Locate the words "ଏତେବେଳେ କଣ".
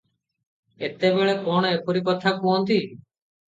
0.87-1.71